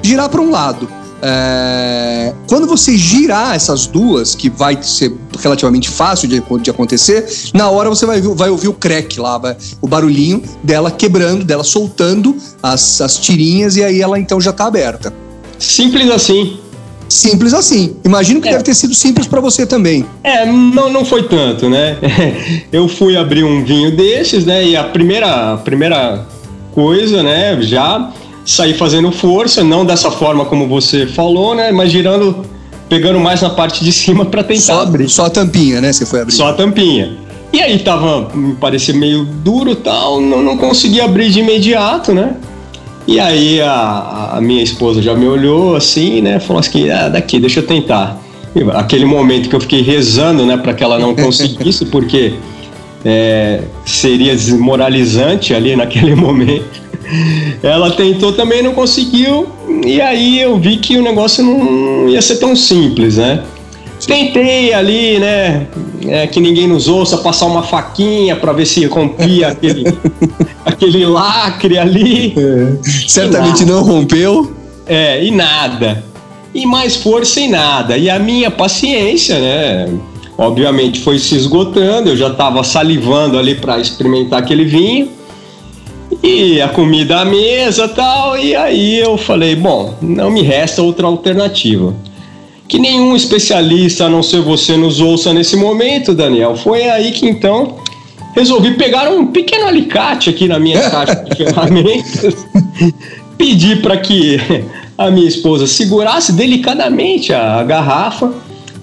girar 0.02 0.28
para 0.28 0.40
um 0.40 0.50
lado. 0.50 0.88
É, 1.24 2.34
quando 2.48 2.66
você 2.66 2.98
girar 2.98 3.54
essas 3.54 3.86
duas, 3.86 4.34
que 4.34 4.50
vai 4.50 4.82
ser 4.82 5.14
relativamente 5.38 5.88
fácil 5.88 6.28
de, 6.28 6.42
de 6.60 6.70
acontecer, 6.70 7.24
na 7.54 7.70
hora 7.70 7.88
você 7.88 8.04
vai, 8.04 8.20
vai 8.20 8.50
ouvir 8.50 8.66
o 8.66 8.72
crack 8.72 9.20
lá, 9.20 9.38
vai, 9.38 9.56
o 9.80 9.86
barulhinho 9.86 10.42
dela 10.64 10.90
quebrando, 10.90 11.44
dela 11.44 11.62
soltando 11.62 12.36
as, 12.60 13.00
as 13.00 13.16
tirinhas 13.16 13.76
e 13.76 13.84
aí 13.84 14.02
ela 14.02 14.18
então 14.18 14.40
já 14.40 14.50
está 14.50 14.66
aberta. 14.66 15.14
Simples 15.60 16.10
assim. 16.10 16.58
Simples 17.08 17.54
assim. 17.54 17.94
Imagino 18.04 18.40
que 18.40 18.48
é. 18.48 18.52
deve 18.52 18.64
ter 18.64 18.74
sido 18.74 18.94
simples 18.94 19.28
para 19.28 19.40
você 19.40 19.64
também. 19.64 20.04
É, 20.24 20.44
não, 20.44 20.90
não 20.90 21.04
foi 21.04 21.28
tanto, 21.28 21.68
né? 21.68 21.98
Eu 22.72 22.88
fui 22.88 23.16
abrir 23.16 23.44
um 23.44 23.64
vinho 23.64 23.94
desses, 23.94 24.44
né? 24.44 24.64
E 24.64 24.76
a 24.76 24.82
primeira, 24.82 25.52
a 25.52 25.56
primeira 25.58 26.26
coisa, 26.72 27.22
né? 27.22 27.60
Já 27.62 28.12
sair 28.44 28.74
fazendo 28.74 29.10
força, 29.12 29.62
não 29.62 29.84
dessa 29.84 30.10
forma 30.10 30.44
como 30.44 30.66
você 30.66 31.06
falou, 31.06 31.54
né? 31.54 31.70
Mas 31.72 31.90
girando, 31.90 32.44
pegando 32.88 33.20
mais 33.20 33.42
na 33.42 33.50
parte 33.50 33.84
de 33.84 33.92
cima 33.92 34.24
para 34.24 34.42
tentar 34.42 34.60
só, 34.60 34.82
abrir. 34.82 35.08
Só 35.08 35.26
a 35.26 35.30
tampinha, 35.30 35.80
né? 35.80 35.92
Você 35.92 36.06
foi 36.06 36.22
abrir. 36.22 36.34
Só 36.34 36.48
a 36.48 36.52
tampinha. 36.52 37.16
E 37.52 37.60
aí 37.60 37.78
tava, 37.80 38.30
me 38.34 38.54
parecia 38.54 38.94
meio 38.94 39.24
duro 39.24 39.76
tal, 39.76 40.20
não, 40.20 40.42
não 40.42 40.56
consegui 40.56 41.00
abrir 41.00 41.30
de 41.30 41.40
imediato, 41.40 42.14
né? 42.14 42.36
E 43.06 43.20
aí 43.20 43.60
a, 43.60 44.30
a 44.34 44.40
minha 44.40 44.62
esposa 44.62 45.02
já 45.02 45.14
me 45.14 45.26
olhou 45.26 45.76
assim, 45.76 46.22
né? 46.22 46.40
Falou 46.40 46.60
assim, 46.60 46.88
ah, 46.88 47.08
daqui, 47.08 47.38
deixa 47.38 47.60
eu 47.60 47.66
tentar. 47.66 48.18
E 48.54 48.62
aquele 48.70 49.04
momento 49.04 49.48
que 49.48 49.56
eu 49.56 49.60
fiquei 49.60 49.82
rezando, 49.82 50.46
né, 50.46 50.56
para 50.56 50.72
que 50.72 50.84
ela 50.84 50.98
não 50.98 51.14
conseguisse, 51.16 51.86
porque 51.86 52.34
é, 53.04 53.62
seria 53.84 54.32
desmoralizante 54.32 55.54
ali 55.54 55.74
naquele 55.74 56.14
momento. 56.16 56.82
Ela 57.62 57.90
tentou 57.90 58.32
também, 58.32 58.62
não 58.62 58.72
conseguiu, 58.72 59.46
e 59.84 60.00
aí 60.00 60.40
eu 60.40 60.58
vi 60.58 60.76
que 60.76 60.96
o 60.96 61.02
negócio 61.02 61.44
não 61.44 62.08
ia 62.08 62.22
ser 62.22 62.36
tão 62.36 62.56
simples, 62.56 63.16
né? 63.16 63.42
Tentei 64.06 64.72
ali, 64.72 65.18
né? 65.18 65.66
É, 66.06 66.26
que 66.26 66.40
ninguém 66.40 66.66
nos 66.66 66.88
ouça, 66.88 67.18
passar 67.18 67.46
uma 67.46 67.62
faquinha 67.62 68.34
para 68.34 68.52
ver 68.52 68.66
se 68.66 68.84
rompia 68.86 69.48
aquele, 69.48 69.84
aquele 70.66 71.06
lacre 71.06 71.78
ali. 71.78 72.34
É, 72.36 72.88
certamente 73.06 73.64
não 73.64 73.82
rompeu. 73.82 74.52
É, 74.86 75.24
e 75.24 75.30
nada. 75.30 76.04
E 76.52 76.66
mais 76.66 76.96
força 76.96 77.38
e 77.40 77.48
nada. 77.48 77.96
E 77.96 78.10
a 78.10 78.18
minha 78.18 78.50
paciência, 78.50 79.38
né? 79.38 79.88
obviamente 80.36 81.00
foi 81.00 81.18
se 81.18 81.36
esgotando, 81.36 82.10
eu 82.10 82.16
já 82.16 82.28
estava 82.28 82.62
salivando 82.64 83.38
ali 83.38 83.54
para 83.54 83.78
experimentar 83.78 84.40
aquele 84.40 84.64
vinho. 84.64 85.08
E 86.22 86.60
a 86.62 86.68
comida 86.68 87.18
à 87.18 87.24
mesa 87.24 87.88
tal, 87.88 88.38
e 88.38 88.54
aí 88.54 88.98
eu 88.98 89.18
falei, 89.18 89.56
bom, 89.56 89.94
não 90.00 90.30
me 90.30 90.40
resta 90.40 90.80
outra 90.80 91.06
alternativa. 91.06 91.92
Que 92.68 92.78
nenhum 92.78 93.16
especialista, 93.16 94.04
a 94.04 94.08
não 94.08 94.22
ser 94.22 94.40
você, 94.40 94.76
nos 94.76 95.00
ouça 95.00 95.34
nesse 95.34 95.56
momento, 95.56 96.14
Daniel. 96.14 96.56
Foi 96.56 96.88
aí 96.88 97.10
que 97.10 97.26
então 97.26 97.76
resolvi 98.36 98.74
pegar 98.74 99.10
um 99.10 99.26
pequeno 99.26 99.66
alicate 99.66 100.30
aqui 100.30 100.46
na 100.46 100.60
minha 100.60 100.88
caixa 100.88 101.16
de 101.16 101.34
ferramentas, 101.44 102.46
pedir 103.36 103.82
para 103.82 103.96
que 103.96 104.38
a 104.96 105.10
minha 105.10 105.28
esposa 105.28 105.66
segurasse 105.66 106.32
delicadamente 106.32 107.32
a 107.32 107.64
garrafa 107.64 108.32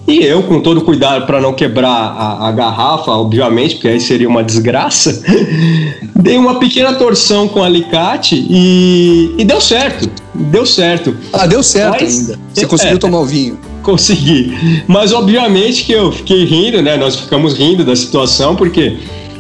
e 0.08 0.24
eu, 0.24 0.42
com 0.44 0.60
todo 0.60 0.82
cuidado 0.82 1.26
para 1.26 1.40
não 1.40 1.54
quebrar 1.54 1.90
a, 1.90 2.48
a, 2.48 2.52
garrafa, 2.52 3.12
obviamente, 3.12 3.76
porque 3.76 3.90
aí 3.90 4.00
seria 4.00 4.28
uma 4.28 4.44
desgraça, 4.44 5.24
dei 6.16 6.38
uma 6.38 6.60
pequena 6.60 6.94
torção 6.94 7.48
com 7.48 7.60
o 7.60 7.64
alicate 7.64 8.36
e, 8.50 9.36
e 9.38 9.46
deu 9.46 9.62
certo. 9.62 10.10
Deu 10.34 10.66
certo. 10.66 11.16
Ah, 11.34 11.46
deu 11.46 11.62
certo 11.62 12.02
Mas, 12.02 12.20
ainda. 12.20 12.40
Você 12.54 12.66
conseguiu 12.66 12.96
é, 12.96 13.00
tomar 13.00 13.20
o 13.20 13.26
vinho. 13.26 13.60
Consegui. 13.84 14.84
Mas 14.88 15.12
obviamente 15.12 15.84
que 15.84 15.92
eu 15.92 16.12
fiquei 16.12 16.46
rindo, 16.46 16.82
né? 16.82 16.98
Nós 16.98 17.16
ficamos 17.16 17.54
rindo 17.54 17.84
da 17.84 17.96
situação, 17.96 18.56
porque 18.56 18.98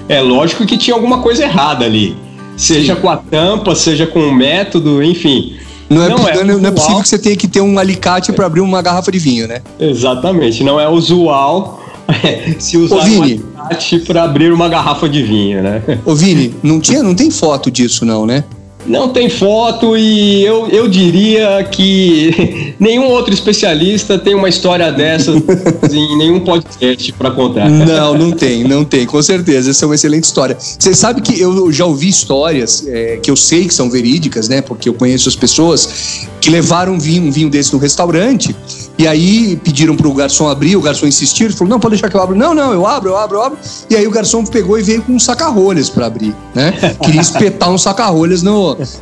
é 0.07 0.21
lógico 0.21 0.65
que 0.65 0.77
tinha 0.77 0.95
alguma 0.95 1.19
coisa 1.19 1.43
errada 1.43 1.85
ali. 1.85 2.15
Seja 2.57 2.95
Sim. 2.95 3.01
com 3.01 3.09
a 3.09 3.17
tampa, 3.17 3.73
seja 3.73 4.05
com 4.05 4.19
o 4.19 4.33
método, 4.33 5.01
enfim. 5.01 5.55
Não 5.89 6.03
é, 6.03 6.09
não 6.09 6.27
é, 6.27 6.43
não 6.43 6.69
é 6.69 6.71
possível 6.71 7.01
que 7.01 7.09
você 7.09 7.17
tenha 7.17 7.35
que 7.35 7.47
ter 7.47 7.61
um 7.61 7.79
alicate 7.79 8.31
para 8.31 8.45
abrir 8.45 8.61
uma 8.61 8.81
garrafa 8.81 9.11
de 9.11 9.17
vinho, 9.17 9.47
né? 9.47 9.61
Exatamente, 9.79 10.63
não 10.63 10.79
é 10.79 10.87
usual 10.87 11.83
se 12.59 12.77
usar 12.77 12.97
Ô, 12.97 13.01
Vini, 13.01 13.43
um 13.55 13.59
alicate 13.61 13.99
para 13.99 14.23
abrir 14.23 14.51
uma 14.53 14.69
garrafa 14.69 15.09
de 15.09 15.23
vinho, 15.23 15.63
né? 15.63 15.81
Ô 16.05 16.15
Vini, 16.15 16.53
não, 16.61 16.79
tinha, 16.79 17.01
não 17.01 17.15
tem 17.15 17.31
foto 17.31 17.71
disso 17.71 18.05
não, 18.05 18.25
né? 18.25 18.43
Não 18.89 19.09
tem 19.09 19.29
foto 19.29 19.95
e 19.95 20.43
eu, 20.43 20.67
eu 20.67 20.87
diria 20.87 21.63
que 21.63 22.73
nenhum 22.79 23.05
outro 23.05 23.31
especialista 23.31 24.17
tem 24.17 24.33
uma 24.33 24.49
história 24.49 24.91
dessa 24.91 25.31
em 25.91 26.17
nenhum 26.17 26.39
podcast 26.39 27.13
para 27.13 27.29
contar. 27.29 27.69
Não, 27.69 28.17
não 28.17 28.31
tem, 28.31 28.63
não 28.63 28.83
tem, 28.83 29.05
com 29.05 29.21
certeza. 29.21 29.69
Essa 29.69 29.85
é 29.85 29.87
uma 29.87 29.93
excelente 29.93 30.23
história. 30.23 30.57
Você 30.59 30.95
sabe 30.95 31.21
que 31.21 31.39
eu 31.39 31.71
já 31.71 31.85
ouvi 31.85 32.09
histórias 32.09 32.83
é, 32.87 33.17
que 33.17 33.29
eu 33.29 33.35
sei 33.35 33.67
que 33.67 33.73
são 33.73 33.91
verídicas, 33.91 34.49
né? 34.49 34.59
Porque 34.59 34.89
eu 34.89 34.93
conheço 34.95 35.29
as 35.29 35.35
pessoas 35.35 36.27
que 36.41 36.49
levaram 36.49 36.93
um 36.93 36.99
vinho, 36.99 37.23
um 37.27 37.31
vinho 37.31 37.49
desse 37.49 37.71
no 37.71 37.79
restaurante 37.79 38.55
e 38.99 39.07
aí 39.07 39.55
pediram 39.55 39.95
pro 39.95 40.13
garçom 40.13 40.49
abrir, 40.49 40.75
o 40.75 40.81
garçom 40.81 41.07
insistiu, 41.07 41.47
ele 41.47 41.55
falou: 41.55 41.69
não, 41.69 41.79
pode 41.79 41.93
deixar 41.93 42.09
que 42.09 42.17
eu 42.17 42.21
abro. 42.21 42.35
Não, 42.35 42.53
não, 42.53 42.73
eu 42.73 42.85
abro, 42.85 43.11
eu 43.11 43.17
abro, 43.17 43.37
eu 43.37 43.41
abro. 43.41 43.57
E 43.89 43.95
aí 43.95 44.05
o 44.05 44.11
garçom 44.11 44.43
pegou 44.43 44.77
e 44.77 44.83
veio 44.83 45.01
com 45.01 45.13
um 45.13 45.19
saca-rolhas 45.19 45.89
para 45.89 46.07
abrir, 46.07 46.35
né? 46.53 46.73
Queria 47.01 47.21
espetar 47.21 47.71
um 47.71 47.77
saca-rolhas 47.77 48.43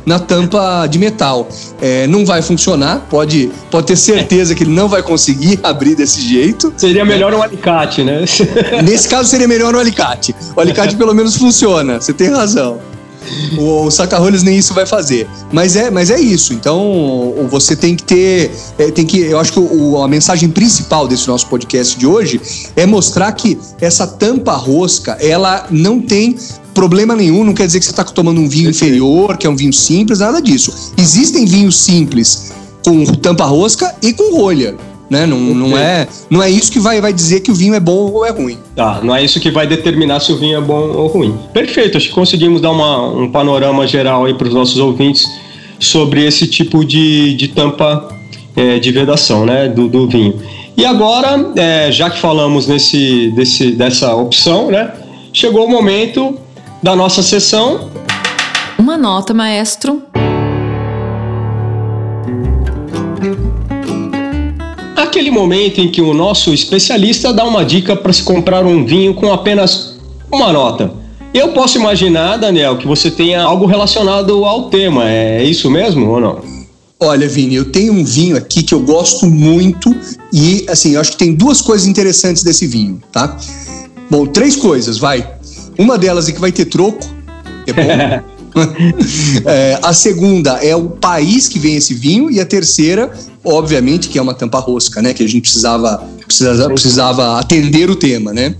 na 0.06 0.20
tampa 0.20 0.86
de 0.86 1.00
metal. 1.00 1.48
É, 1.80 2.06
não 2.06 2.24
vai 2.24 2.42
funcionar, 2.42 3.08
pode, 3.10 3.50
pode 3.72 3.88
ter 3.88 3.96
certeza 3.96 4.54
que 4.54 4.62
ele 4.62 4.70
não 4.70 4.88
vai 4.88 5.02
conseguir 5.02 5.58
abrir 5.64 5.96
desse 5.96 6.20
jeito. 6.20 6.72
Seria 6.76 7.04
melhor 7.04 7.34
um 7.34 7.42
alicate, 7.42 8.04
né? 8.04 8.24
Nesse 8.84 9.08
caso 9.08 9.28
seria 9.28 9.48
melhor 9.48 9.74
um 9.74 9.80
alicate. 9.80 10.32
O 10.54 10.60
alicate 10.60 10.94
pelo 10.94 11.12
menos 11.12 11.34
funciona, 11.34 12.00
você 12.00 12.12
tem 12.12 12.30
razão. 12.30 12.78
O, 13.58 13.84
o 13.86 13.90
saca-rolhas 13.90 14.42
nem 14.42 14.58
isso 14.58 14.74
vai 14.74 14.86
fazer. 14.86 15.28
Mas 15.52 15.76
é, 15.76 15.90
mas 15.90 16.10
é 16.10 16.20
isso. 16.20 16.52
Então, 16.52 17.34
você 17.50 17.76
tem 17.76 17.94
que 17.94 18.02
ter. 18.02 18.50
É, 18.78 18.90
tem 18.90 19.04
que, 19.06 19.20
eu 19.20 19.38
acho 19.38 19.52
que 19.52 19.60
o, 19.60 20.02
a 20.02 20.08
mensagem 20.08 20.48
principal 20.48 21.06
desse 21.06 21.28
nosso 21.28 21.46
podcast 21.46 21.98
de 21.98 22.06
hoje 22.06 22.40
é 22.76 22.86
mostrar 22.86 23.30
que 23.32 23.58
essa 23.80 24.06
tampa 24.06 24.52
rosca, 24.52 25.12
ela 25.20 25.66
não 25.70 26.00
tem 26.00 26.36
problema 26.74 27.16
nenhum, 27.16 27.42
não 27.42 27.54
quer 27.54 27.66
dizer 27.66 27.80
que 27.80 27.84
você 27.84 27.90
está 27.90 28.04
tomando 28.04 28.40
um 28.40 28.48
vinho 28.48 28.70
inferior, 28.70 29.36
que 29.36 29.46
é 29.46 29.50
um 29.50 29.56
vinho 29.56 29.72
simples, 29.72 30.20
nada 30.20 30.40
disso. 30.40 30.92
Existem 30.96 31.44
vinhos 31.44 31.76
simples 31.76 32.52
com 32.84 33.04
tampa 33.04 33.44
rosca 33.44 33.94
e 34.00 34.12
com 34.12 34.36
rolha. 34.36 34.76
Né? 35.10 35.24
Não, 35.24 35.38
não, 35.38 35.78
é, 35.78 36.06
não 36.28 36.42
é 36.42 36.50
isso 36.50 36.70
que 36.70 36.78
vai, 36.78 37.00
vai 37.00 37.12
dizer 37.12 37.40
que 37.40 37.50
o 37.50 37.54
vinho 37.54 37.74
é 37.74 37.80
bom 37.80 38.12
ou 38.12 38.26
é 38.26 38.30
ruim. 38.30 38.58
Tá, 38.76 39.00
não 39.02 39.14
é 39.14 39.24
isso 39.24 39.40
que 39.40 39.50
vai 39.50 39.66
determinar 39.66 40.20
se 40.20 40.32
o 40.32 40.36
vinho 40.36 40.58
é 40.58 40.60
bom 40.60 40.92
ou 40.94 41.06
ruim. 41.06 41.34
Perfeito, 41.52 41.96
acho 41.96 42.08
que 42.08 42.14
conseguimos 42.14 42.60
dar 42.60 42.70
uma, 42.70 43.08
um 43.08 43.30
panorama 43.30 43.86
geral 43.86 44.26
aí 44.26 44.34
para 44.34 44.48
os 44.48 44.54
nossos 44.54 44.76
ouvintes 44.78 45.26
sobre 45.80 46.26
esse 46.26 46.46
tipo 46.46 46.84
de, 46.84 47.34
de 47.34 47.48
tampa 47.48 48.08
é, 48.54 48.78
de 48.78 48.90
vedação 48.90 49.46
né, 49.46 49.68
do, 49.68 49.88
do 49.88 50.08
vinho. 50.08 50.34
E 50.76 50.84
agora, 50.84 51.52
é, 51.56 51.90
já 51.90 52.10
que 52.10 52.20
falamos 52.20 52.66
nesse, 52.66 53.32
desse, 53.34 53.72
dessa 53.72 54.14
opção, 54.14 54.70
né, 54.70 54.92
chegou 55.32 55.64
o 55.64 55.70
momento 55.70 56.38
da 56.82 56.94
nossa 56.94 57.22
sessão. 57.22 57.90
Uma 58.78 58.96
nota, 58.96 59.34
maestro. 59.34 60.02
Aquele 65.18 65.30
momento 65.32 65.80
em 65.80 65.90
que 65.90 66.00
o 66.00 66.14
nosso 66.14 66.54
especialista 66.54 67.32
dá 67.32 67.44
uma 67.44 67.64
dica 67.64 67.96
para 67.96 68.12
se 68.12 68.22
comprar 68.22 68.64
um 68.64 68.86
vinho 68.86 69.12
com 69.12 69.32
apenas 69.32 69.96
uma 70.30 70.52
nota. 70.52 70.92
Eu 71.34 71.48
posso 71.48 71.76
imaginar, 71.76 72.36
Daniel, 72.36 72.78
que 72.78 72.86
você 72.86 73.10
tenha 73.10 73.42
algo 73.42 73.66
relacionado 73.66 74.44
ao 74.44 74.70
tema. 74.70 75.10
É 75.10 75.42
isso 75.42 75.68
mesmo 75.68 76.08
ou 76.08 76.20
não? 76.20 76.40
Olha, 77.00 77.28
Vini, 77.28 77.56
eu 77.56 77.64
tenho 77.64 77.92
um 77.92 78.04
vinho 78.04 78.36
aqui 78.36 78.62
que 78.62 78.72
eu 78.72 78.78
gosto 78.80 79.26
muito 79.26 79.92
e, 80.32 80.64
assim, 80.68 80.94
eu 80.94 81.00
acho 81.00 81.12
que 81.12 81.18
tem 81.18 81.34
duas 81.34 81.60
coisas 81.60 81.88
interessantes 81.88 82.44
desse 82.44 82.68
vinho, 82.68 83.02
tá? 83.10 83.36
Bom, 84.08 84.24
três 84.24 84.54
coisas, 84.54 84.98
vai. 84.98 85.28
Uma 85.76 85.98
delas 85.98 86.28
é 86.28 86.32
que 86.32 86.40
vai 86.40 86.52
ter 86.52 86.66
troco, 86.66 87.04
é 87.66 87.72
bom. 87.72 88.28
é, 89.46 89.78
a 89.82 89.92
segunda 89.92 90.52
é 90.64 90.74
o 90.74 90.90
país 90.90 91.48
que 91.48 91.58
vem 91.58 91.76
esse 91.76 91.94
vinho 91.94 92.30
e 92.30 92.40
a 92.40 92.46
terceira, 92.46 93.12
obviamente, 93.44 94.08
que 94.08 94.18
é 94.18 94.22
uma 94.22 94.34
tampa 94.34 94.58
rosca, 94.58 95.00
né? 95.02 95.12
Que 95.12 95.22
a 95.22 95.28
gente 95.28 95.42
precisava, 95.42 96.02
precisava, 96.24 96.68
precisava 96.68 97.38
atender 97.38 97.90
o 97.90 97.96
tema, 97.96 98.32
né? 98.32 98.54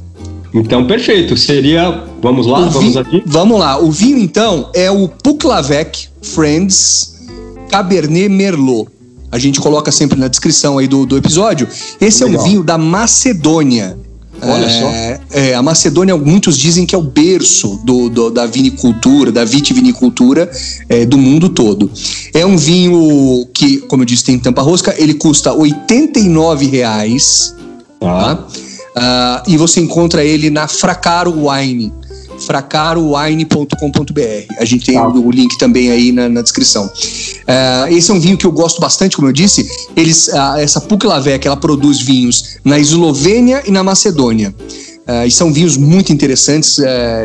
Então, 0.54 0.86
perfeito. 0.86 1.36
Seria. 1.36 2.04
Vamos 2.22 2.46
lá, 2.46 2.60
o 2.60 2.70
vamos 2.70 2.96
aqui? 2.96 3.22
Vamos 3.26 3.58
lá. 3.58 3.78
O 3.78 3.90
vinho, 3.90 4.18
então, 4.18 4.70
é 4.74 4.90
o 4.90 5.08
Puclavec 5.08 6.08
Friends 6.22 7.18
Cabernet 7.68 8.28
Merlot. 8.28 8.88
A 9.30 9.38
gente 9.38 9.60
coloca 9.60 9.92
sempre 9.92 10.18
na 10.18 10.26
descrição 10.26 10.78
aí 10.78 10.88
do, 10.88 11.04
do 11.04 11.16
episódio. 11.16 11.68
Esse 12.00 12.24
Legal. 12.24 12.40
é 12.40 12.42
um 12.42 12.48
vinho 12.48 12.62
da 12.62 12.78
Macedônia. 12.78 13.98
Olha 14.42 14.66
é, 14.66 14.68
só. 14.68 15.36
É, 15.38 15.54
a 15.54 15.62
Macedônia, 15.62 16.16
muitos 16.16 16.56
dizem 16.56 16.86
que 16.86 16.94
é 16.94 16.98
o 16.98 17.02
berço 17.02 17.80
do, 17.84 18.08
do 18.08 18.30
da 18.30 18.46
vinicultura, 18.46 19.32
da 19.32 19.44
vitivinicultura 19.44 20.50
é, 20.88 21.04
do 21.04 21.18
mundo 21.18 21.48
todo. 21.48 21.90
É 22.32 22.46
um 22.46 22.56
vinho 22.56 23.46
que, 23.52 23.78
como 23.78 24.02
eu 24.02 24.06
disse, 24.06 24.24
tem 24.24 24.38
tampa 24.38 24.62
rosca, 24.62 24.94
ele 24.96 25.14
custa 25.14 25.50
R$ 25.52 25.58
89,00. 25.88 27.54
Ah. 28.00 28.36
Tá? 28.36 28.46
Uh, 28.98 29.52
e 29.52 29.56
você 29.56 29.80
encontra 29.80 30.24
ele 30.24 30.50
na 30.50 30.66
Fracaro 30.66 31.48
Wine 31.48 31.92
fracarowine.com.br. 32.46 34.54
A 34.58 34.64
gente 34.64 34.86
tem 34.86 34.94
tá. 34.94 35.08
o 35.08 35.30
link 35.30 35.58
também 35.58 35.90
aí 35.90 36.12
na, 36.12 36.28
na 36.28 36.42
descrição. 36.42 36.86
Uh, 36.86 37.90
esse 37.90 38.10
é 38.10 38.14
um 38.14 38.20
vinho 38.20 38.36
que 38.36 38.46
eu 38.46 38.52
gosto 38.52 38.80
bastante, 38.80 39.16
como 39.16 39.28
eu 39.28 39.32
disse. 39.32 39.68
Eles, 39.96 40.28
uh, 40.28 40.58
essa 40.58 40.80
Puklavec, 40.80 41.46
ela 41.46 41.56
produz 41.56 42.00
vinhos 42.00 42.58
na 42.64 42.78
Eslovênia 42.78 43.62
e 43.66 43.70
na 43.70 43.82
Macedônia. 43.82 44.54
Uh, 45.08 45.26
e 45.26 45.30
são 45.30 45.50
vinhos 45.50 45.78
muito 45.78 46.12
interessantes. 46.12 46.76
Uh, 46.76 46.84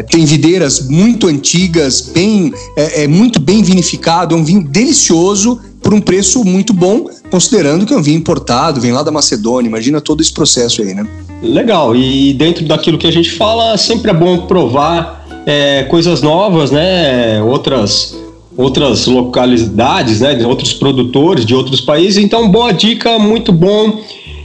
tem 0.10 0.24
videiras 0.24 0.88
muito 0.88 1.28
antigas, 1.28 2.00
bem, 2.00 2.54
é, 2.78 3.04
é, 3.04 3.08
muito 3.08 3.42
bem 3.42 3.62
vinificado. 3.62 4.34
É 4.34 4.38
um 4.38 4.44
vinho 4.44 4.64
delicioso 4.64 5.60
por 5.82 5.94
um 5.94 6.00
preço 6.00 6.46
muito 6.46 6.74
bom, 6.74 7.10
considerando 7.30 7.86
que 7.86 7.94
é 7.94 7.98
um 7.98 8.02
vinho 8.02 8.18
importado, 8.18 8.80
vem 8.80 8.94
lá 8.94 9.04
da 9.04 9.12
Macedônia. 9.12 9.68
Imagina 9.68 10.00
todo 10.00 10.22
esse 10.22 10.32
processo 10.32 10.82
aí, 10.82 10.94
né? 10.94 11.06
Legal. 11.44 11.96
E 11.96 12.34
dentro 12.34 12.64
daquilo 12.66 12.98
que 12.98 13.06
a 13.06 13.12
gente 13.12 13.32
fala, 13.32 13.78
sempre 13.78 14.12
é 14.12 14.14
bom 14.14 14.40
provar 14.40 15.44
é, 15.46 15.84
coisas 15.84 16.22
novas, 16.22 16.72
né? 16.72 17.42
Outras 17.44 18.18
outras 18.56 19.08
localidades, 19.08 20.22
né? 20.22 20.36
De 20.36 20.46
outros 20.46 20.74
produtores 20.74 21.46
de 21.46 21.54
outros 21.54 21.82
países. 21.82 22.24
Então, 22.24 22.50
boa 22.50 22.72
dica, 22.72 23.20
muito 23.20 23.52
bom. 23.52 24.02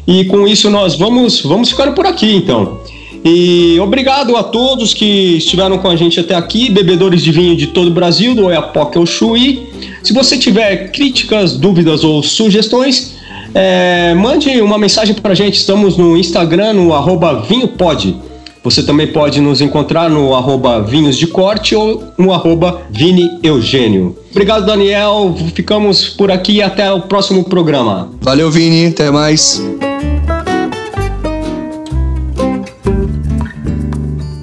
E 0.07 0.25
com 0.25 0.47
isso 0.47 0.69
nós 0.71 0.97
vamos 0.97 1.41
vamos 1.43 1.71
ficando 1.71 1.93
por 1.93 2.05
aqui, 2.05 2.35
então. 2.35 2.81
E 3.25 3.79
obrigado 3.81 4.37
a 4.37 4.43
todos 4.43 4.95
que 4.95 5.37
estiveram 5.37 5.79
com 5.79 5.89
a 5.89 5.97
gente 5.97 6.19
até 6.19 6.35
aqui, 6.35 6.71
bebedores 6.71 7.23
de 7.23 7.33
vinho 7.33 7.57
de 7.57 7.69
todo 7.69 7.89
o 7.89 7.91
Brasil, 7.91 8.35
do 8.35 8.47
Oiapoque 8.47 8.97
ao 8.97 9.05
Chuí. 9.05 9.67
Se 10.03 10.13
você 10.13 10.39
tiver 10.39 10.91
críticas, 10.93 11.57
dúvidas 11.57 12.05
ou 12.05 12.23
sugestões, 12.23 13.18
é, 13.55 14.15
mande 14.15 14.61
uma 14.61 14.79
mensagem 14.79 15.15
para 15.15 15.33
a 15.33 15.35
gente. 15.35 15.55
Estamos 15.55 15.97
no 15.97 16.17
Instagram, 16.17 16.75
no 16.75 16.95
arroba 16.95 17.43
vinhopod. 17.43 18.17
Você 18.63 18.83
também 18.83 19.07
pode 19.07 19.41
nos 19.41 19.61
encontrar 19.61 20.11
no 20.11 20.35
arroba 20.35 20.83
vinhos 20.83 21.17
de 21.17 21.27
corte 21.27 21.75
ou 21.75 22.05
no 22.19 22.33
arroba 22.33 22.83
Vini 22.91 23.39
Eugênio. 23.43 24.17
Obrigado, 24.31 24.67
Daniel. 24.67 25.35
Ficamos 25.55 26.09
por 26.09 26.31
aqui 26.31 26.55
e 26.55 26.63
até 26.63 26.93
o 26.93 27.03
próximo 27.03 27.45
programa. 27.45 28.11
Valeu, 28.21 28.51
Vini. 28.51 28.87
Até 28.87 29.11
mais. 29.11 29.63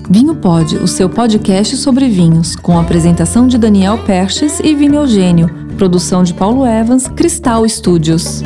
Vinho 0.10 0.36
Pod, 0.36 0.78
o 0.78 0.88
seu 0.88 1.10
podcast 1.10 1.76
sobre 1.76 2.08
vinhos, 2.08 2.56
com 2.56 2.78
a 2.78 2.82
apresentação 2.82 3.48
de 3.48 3.58
Daniel 3.58 4.00
Perches 4.08 4.60
e 4.60 4.74
Vini 4.74 4.96
Eugênio, 4.96 5.65
produção 5.76 6.24
de 6.24 6.34
Paulo 6.34 6.66
Evans, 6.66 7.08
Cristal 7.08 7.68
Studios. 7.68 8.42